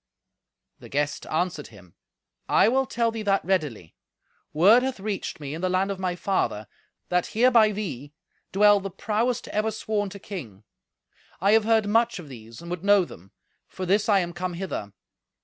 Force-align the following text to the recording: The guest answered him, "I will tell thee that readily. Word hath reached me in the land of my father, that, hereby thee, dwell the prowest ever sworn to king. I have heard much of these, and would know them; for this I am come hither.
The 0.79 0.89
guest 0.89 1.27
answered 1.27 1.67
him, 1.67 1.93
"I 2.49 2.67
will 2.69 2.87
tell 2.87 3.11
thee 3.11 3.21
that 3.21 3.45
readily. 3.45 3.93
Word 4.51 4.81
hath 4.81 4.99
reached 4.99 5.39
me 5.39 5.53
in 5.53 5.61
the 5.61 5.69
land 5.69 5.91
of 5.91 5.99
my 5.99 6.15
father, 6.15 6.67
that, 7.09 7.27
hereby 7.37 7.71
thee, 7.71 8.11
dwell 8.51 8.79
the 8.79 8.89
prowest 8.89 9.47
ever 9.49 9.69
sworn 9.69 10.09
to 10.09 10.17
king. 10.17 10.63
I 11.39 11.51
have 11.51 11.65
heard 11.65 11.85
much 11.87 12.17
of 12.17 12.29
these, 12.29 12.63
and 12.63 12.71
would 12.71 12.83
know 12.83 13.05
them; 13.05 13.31
for 13.67 13.85
this 13.85 14.09
I 14.09 14.21
am 14.21 14.33
come 14.33 14.55
hither. 14.55 14.91